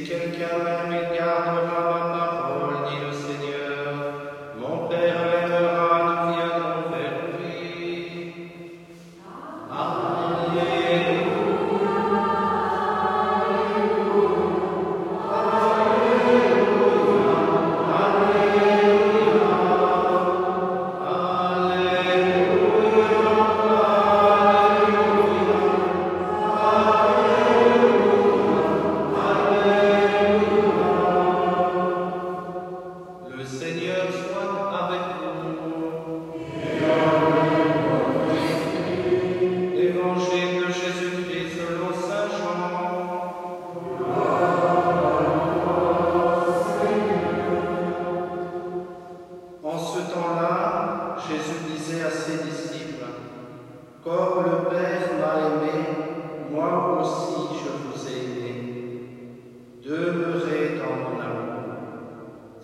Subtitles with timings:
[0.00, 1.79] Sicher, Kerl, mein Jahr,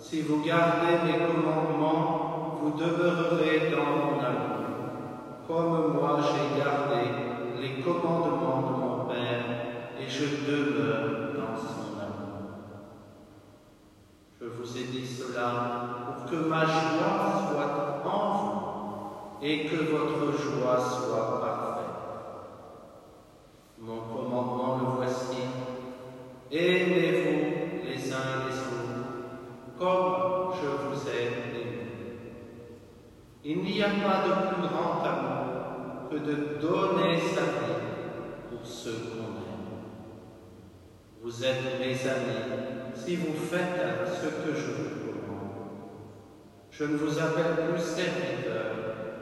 [0.09, 0.41] Si vous
[36.27, 37.79] de donner sa vie
[38.49, 39.77] pour ceux qu'on aime.
[41.21, 45.51] Vous êtes mes amis si vous faites ce que je vous commande.
[46.69, 48.75] Je ne vous appelle plus serviteur,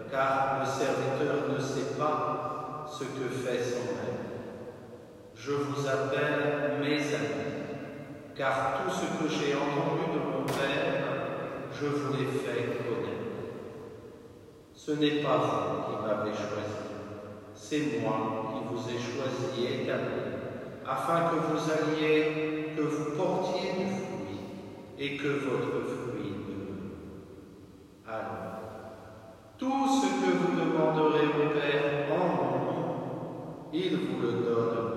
[0.09, 4.25] car le serviteur ne sait pas ce que fait son maître.
[5.35, 7.53] Je vous appelle mes amis,
[8.35, 11.03] car tout ce que j'ai entendu de mon Père,
[11.71, 13.15] je vous l'ai fait connaître.
[14.73, 16.94] Ce n'est pas vous qui m'avez choisi,
[17.55, 20.21] c'est moi qui vous ai choisi et établi,
[20.85, 24.39] afin que vous alliez, que vous portiez du fruit,
[24.99, 26.95] et que votre fruit demeure.
[28.07, 28.55] Alors,
[29.57, 34.94] tout ce que vous demanderez au Père en mon nom, il vous le donne.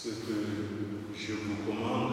[0.00, 2.12] Ce que je vous commande,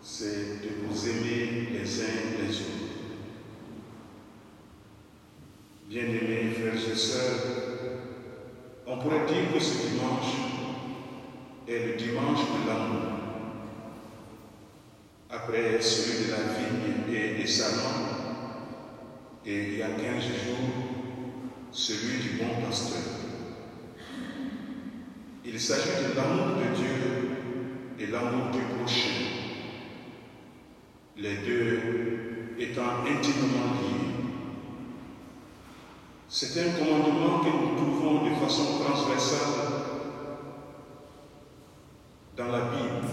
[0.00, 2.94] c'est de vous aimer les uns les autres.
[5.88, 7.40] Bien-aimés frères et sœurs,
[8.86, 10.32] on pourrait dire que ce dimanche
[11.66, 13.18] est le dimanche de l'amour.
[15.30, 18.14] Après celui de la vigne et des salons,
[19.44, 20.68] et il y a 15 jours,
[21.72, 23.17] celui du bon pasteur.
[25.50, 26.90] Il s'agit de l'amour de Dieu
[27.98, 29.08] et l'amour du prochain,
[31.16, 31.80] les deux
[32.58, 34.12] étant intimement liés.
[36.28, 39.64] C'est un commandement que nous trouvons de façon transversale
[42.36, 43.08] dans la Bible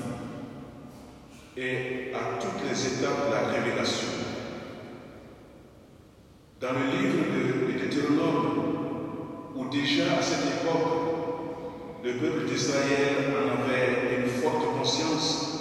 [1.55, 4.09] et à toutes les étapes de la révélation.
[6.59, 8.75] Dans le livre de, de Deutéronome,
[9.55, 11.05] où déjà à cette époque,
[11.95, 15.59] le peuple d'Israël en avait une forte conscience,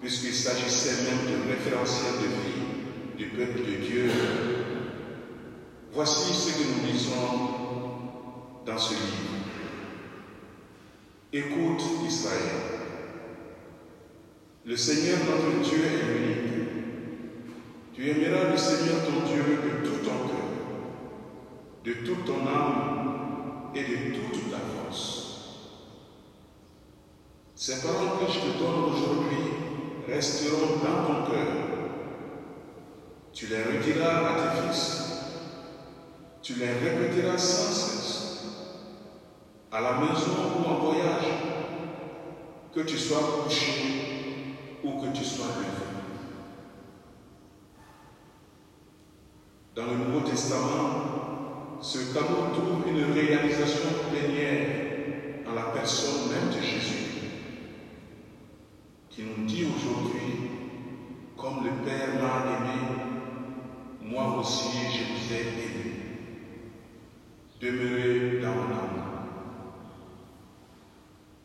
[0.00, 2.66] puisqu'il s'agissait même de référentiel de vie
[3.18, 4.10] du peuple de Dieu.
[5.92, 7.56] Voici ce que nous lisons
[8.66, 9.26] dans ce livre.
[11.32, 12.76] Écoute Israël.
[14.64, 16.56] Le Seigneur notre Dieu est unique.
[17.94, 20.50] Tu aimeras le Seigneur ton Dieu de tout ton cœur,
[21.84, 25.25] de toute ton âme et de toute ta force.
[27.58, 29.38] Ces paroles que je te donne aujourd'hui
[30.06, 31.46] resteront dans ton cœur.
[33.32, 35.22] Tu les rediras à tes fils.
[36.42, 38.44] Tu les répéteras sans cesse.
[39.72, 41.24] À la maison ou en voyage.
[42.74, 45.66] Que tu sois couché ou que tu sois levé.
[49.74, 54.86] Dans le Nouveau Testament, ce tableau trouve une réalisation plénière
[55.48, 56.95] en la personne même de Jésus,
[59.16, 60.50] qui nous dit aujourd'hui,
[61.38, 62.82] comme le Père m'a aimé,
[64.02, 65.92] moi aussi je vous ai aimé.
[67.58, 69.06] Demeurez dans mon amour.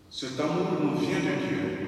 [0.09, 1.87] Cet amour nous vient de Dieu.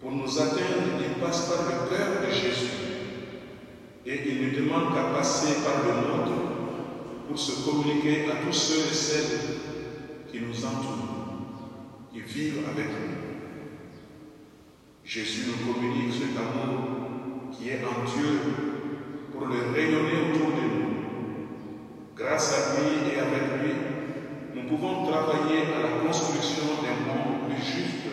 [0.00, 2.70] Pour nous atteindre, il passe par le cœur de Jésus.
[4.06, 6.38] Et il ne demande qu'à passer par le monde
[7.28, 9.40] pour se communiquer à tous ceux et celles
[10.32, 11.52] qui nous entourent,
[12.10, 13.23] qui vivent avec nous.
[15.04, 18.40] Jésus nous communique cet amour qui est en Dieu
[19.30, 20.94] pour le rayonner autour de nous.
[22.16, 23.72] Grâce à lui et avec lui,
[24.54, 28.06] nous pouvons travailler à la construction d'un monde plus juste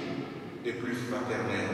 [0.65, 1.69] et plus fraternel.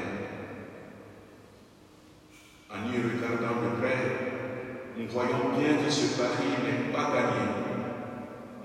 [2.70, 4.68] En y regardant de près,
[5.00, 7.48] nous voyons bien que ce pari n'est pas gagné.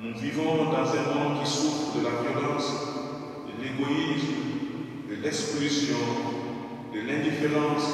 [0.00, 2.72] Nous vivons dans un monde qui souffre de la violence,
[3.46, 4.34] de l'égoïsme,
[5.08, 6.31] de l'exclusion
[6.92, 7.88] de l'indifférence,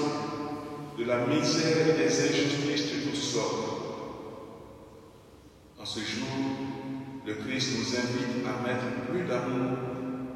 [0.99, 3.69] de la misère et des injustices de toutes sortes.
[5.81, 6.27] En ce jour,
[7.25, 9.79] le Christ nous invite à mettre plus d'amour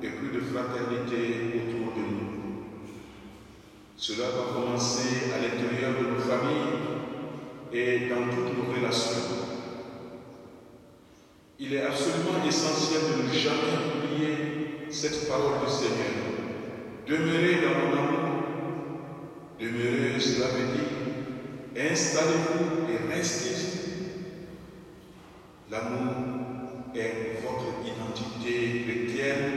[0.03, 2.33] et plus de fraternité autour de nous.
[3.97, 6.93] Cela va commencer à l'intérieur de nos familles
[7.73, 9.43] et dans toutes nos relations.
[11.59, 16.23] Il est absolument essentiel de ne jamais oublier cette parole du Seigneur.
[17.07, 17.52] Demeurez.
[20.23, 23.57] Cela veut dire, installez-vous et restez.
[25.69, 26.13] L'amour
[26.95, 29.51] est votre identité chrétienne,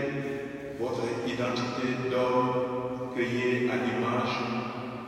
[0.80, 4.40] votre identité d'homme créé à l'image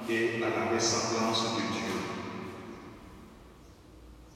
[0.07, 1.93] et à la ressemblance de Dieu.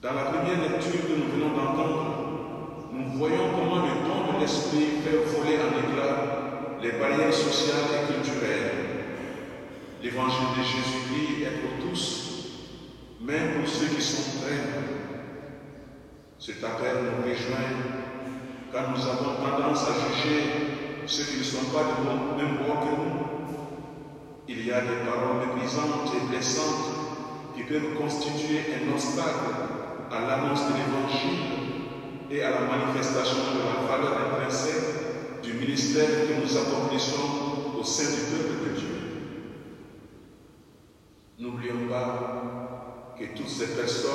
[0.02, 5.04] Dans la première lecture que nous venons d'entendre, nous voyons comment le don de l'Esprit
[5.04, 8.91] fait voler en éclat les barrières sociales et culturelles.
[10.04, 12.56] L'évangile de Jésus-Christ est pour tous,
[13.22, 14.58] même pour ceux qui sont prêts.
[16.40, 17.70] Cet appel nous rejoint
[18.72, 22.96] quand nous avons tendance à juger ceux qui ne sont pas de même bois que
[22.96, 23.14] nous.
[24.48, 29.54] Il y a des paroles méprisantes et blessantes qui peuvent constituer un obstacle
[30.10, 31.44] à l'annonce de l'Évangile
[32.32, 38.10] et à la manifestation de la valeur intrinsèque du ministère que nous accomplissons au sein
[38.10, 38.91] du peuple de Dieu.
[41.42, 44.14] N'oublions pas que toutes ces personnes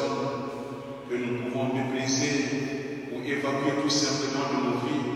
[1.10, 5.12] que nous pouvons mépriser ou évacuer tout simplement de nos vies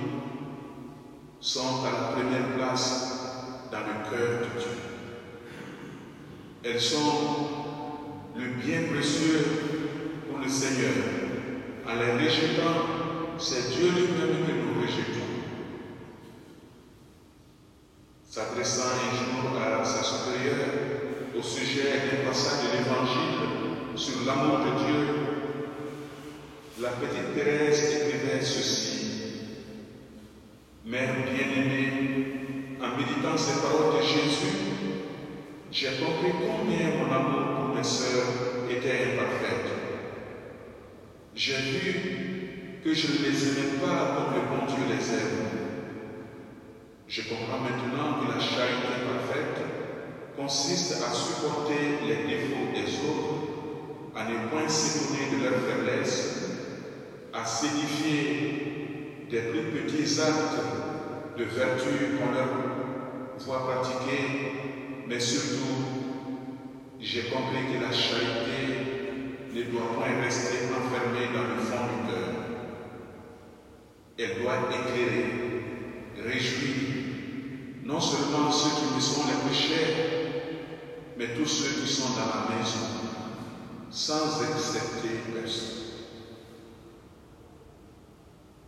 [1.38, 4.70] sont à la première place dans le cœur de Dieu.
[6.64, 7.48] Elles sont
[8.36, 9.70] le bien précieux
[10.42, 10.92] le Seigneur.
[11.86, 15.26] En les rejetant, c'est Dieu lui-même que nous rejetons.
[18.28, 20.66] S'adressant un jour à sa supérieure
[21.36, 25.00] au sujet d'un passage de l'Évangile sur l'amour de Dieu,
[26.82, 29.06] la petite Thérèse écrivait ceci.
[30.84, 34.56] Mère bien-aimée, en méditant ces paroles de Jésus,
[35.70, 39.70] j'ai compris combien mon amour pour mes sœurs était imparfait.
[41.36, 45.46] J'ai vu que je ne les aimais pas comme le bon Dieu les aime.
[47.06, 49.79] Je comprends maintenant que la charité parfaite
[50.50, 56.40] consiste à supporter les défauts des autres, à ne point s'étonner de leurs faiblesses,
[57.32, 62.48] à s'édifier des plus petits actes de vertu qu'on leur
[63.38, 65.84] voit pratiquer, mais surtout,
[66.98, 72.34] j'ai compris que la charité ne doit point rester enfermée dans le fond du cœur.
[74.18, 75.26] Elle doit éclairer,
[76.26, 76.74] réjouir,
[77.84, 80.19] non seulement ceux qui me sont les plus chers,
[81.20, 82.78] mais tous ceux qui sont dans la maison,
[83.90, 85.66] sans accepter personne.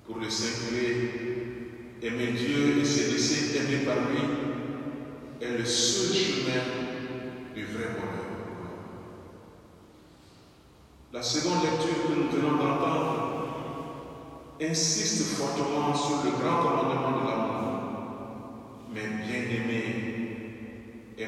[0.04, 4.20] Pour le singulier, aimer Dieu et se laisser aimer par lui
[5.40, 6.62] est le seul chemin
[7.54, 8.36] du vrai bonheur.
[11.14, 13.22] La seconde lecture que nous venons d'entendre
[14.60, 17.62] insiste fortement sur le grand commandement de l'amour.
[18.92, 19.71] Mais bien aimés,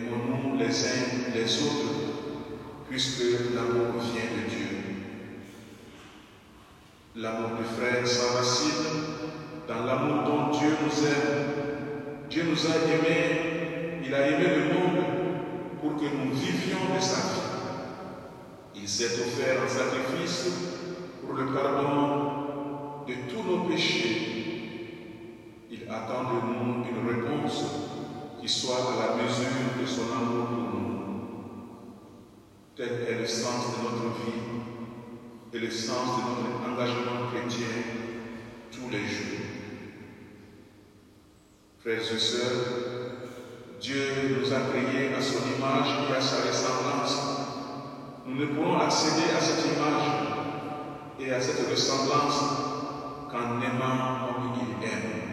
[0.05, 1.95] aimons-nous les uns les autres,
[2.89, 3.23] puisque
[3.55, 4.69] l'amour vient de Dieu.
[7.17, 8.87] L'amour du frère s'enracine
[9.69, 12.29] dans l'amour dont Dieu nous aime.
[12.29, 15.05] Dieu nous a aimés, il a aimé le monde
[15.81, 17.41] pour que nous vivions de sa vie.
[18.77, 20.49] Il s'est offert en sacrifice
[21.25, 24.31] pour le pardon de tous nos péchés.
[25.71, 27.84] Il attend de nous une réponse
[28.45, 31.01] qui soit la mesure de son amour pour nous.
[32.77, 34.43] Tel est le sens de notre vie
[35.55, 37.69] et le sens de notre engagement chrétien
[38.71, 39.47] tous les jours.
[41.81, 42.67] Frères et sœurs,
[43.81, 47.17] Dieu nous a créés à son image et à sa ressemblance
[48.27, 50.11] nous ne pourrons accéder à cette image
[51.19, 52.41] et à cette ressemblance
[53.31, 55.24] qu'en aimant comme il aime.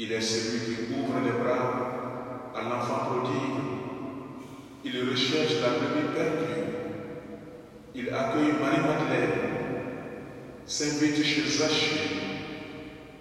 [0.00, 1.74] Il est celui qui ouvre les bras
[2.54, 3.58] à l'enfant prodigue.
[4.84, 6.62] Il recherche la brebis perdue.
[7.96, 9.58] Il accueille Marie-Madeleine,
[10.66, 12.10] s'invite chez Zachée,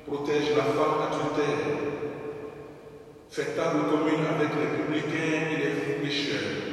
[0.05, 1.79] protège la femme adultère,
[3.31, 6.67] fait table commune avec les publicains et les pécheurs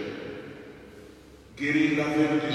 [1.56, 2.52] guérir l'aveugle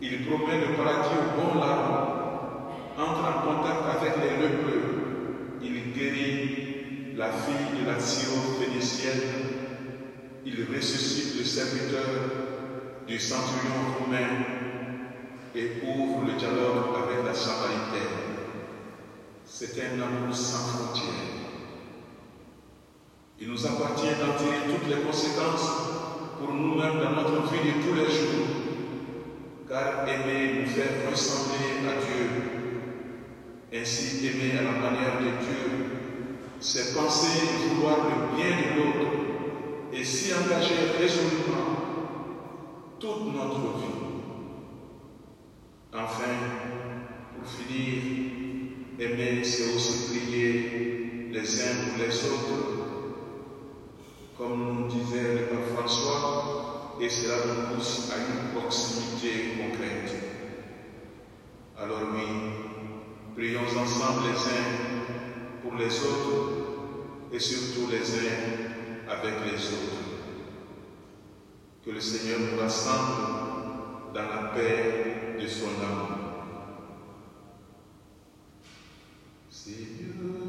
[0.00, 1.98] Il promet le paradis au bon larron,
[2.96, 4.83] entre en contact avec les lépreux, guérit
[7.24, 9.22] la fille de la syro-phénicienne,
[10.44, 12.04] il ressuscite le serviteur
[13.06, 14.44] du centurion romain
[15.54, 18.20] et ouvre le dialogue avec la Samaritaine.
[19.46, 21.32] C'est un amour sans frontières.
[23.40, 25.70] Il nous appartient d'en tirer toutes les conséquences
[26.38, 28.46] pour nous-mêmes dans notre vie de tous les jours,
[29.66, 33.80] car aimer nous fait ressembler à Dieu.
[33.80, 35.83] Ainsi, aimer à la manière de Dieu,
[36.64, 39.10] c'est penser vouloir le bien de l'autre
[39.92, 41.76] et s'y engager résolument
[42.98, 44.00] toute notre vie.
[45.92, 46.32] Enfin,
[47.36, 48.02] pour finir,
[48.98, 52.64] aimer, c'est aussi prier les uns pour les autres.
[54.38, 60.14] Comme nous disait le pape François, et cela nous pousse à une proximité concrète.
[61.78, 62.24] Alors oui,
[63.36, 65.04] prions ensemble les uns
[65.62, 66.53] pour les autres
[67.34, 70.04] et surtout les uns avec les autres.
[71.84, 76.10] Que le Seigneur nous rassemble dans la paix de son amour.
[79.50, 80.43] Seigneur,